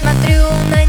[0.00, 0.79] смотрю на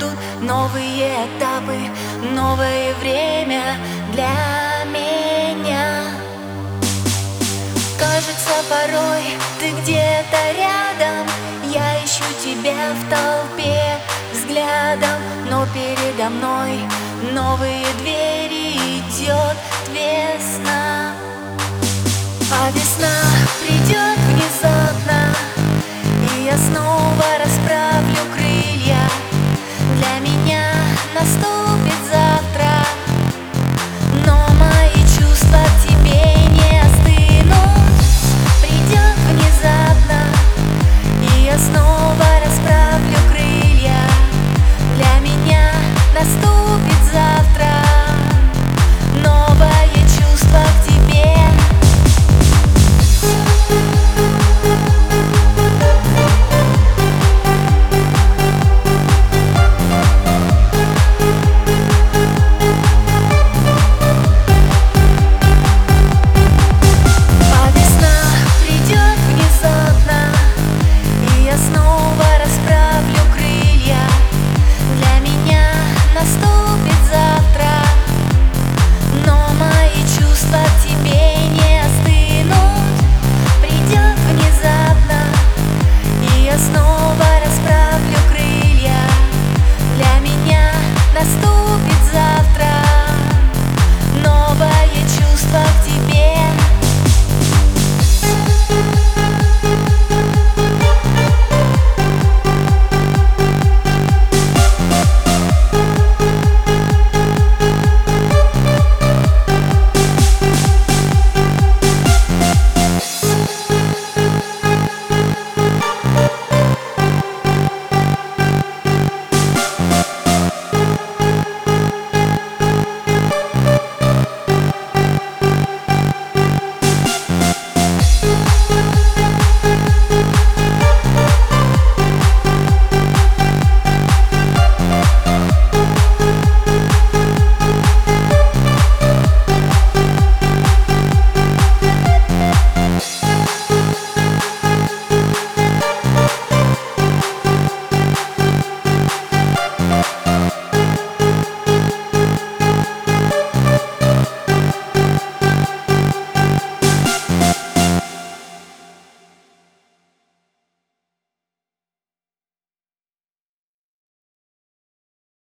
[0.00, 1.76] будут Новые этапы,
[2.34, 3.76] новое время
[4.12, 6.04] для меня.
[7.98, 11.26] Кажется, порой ты где-то рядом
[11.72, 13.98] Я ищу тебя в толпе
[14.32, 16.80] взглядом Но передо мной
[17.32, 19.56] новые двери идет
[19.92, 21.12] весна.
[22.52, 23.39] А весна
[31.30, 31.69] スト